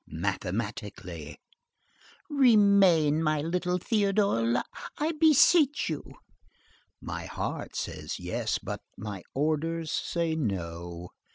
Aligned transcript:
"Mathematically!" 0.07 1.37
"Remain, 2.27 3.21
my 3.21 3.39
little 3.39 3.77
Théodule, 3.77 4.63
I 4.97 5.11
beseech 5.11 5.89
you." 5.89 6.03
"My 6.99 7.27
heart 7.27 7.75
says 7.75 8.19
'yes,' 8.19 8.57
but 8.57 8.81
my 8.97 9.21
orders 9.35 9.91
say 9.91 10.35
'no. 10.35 11.09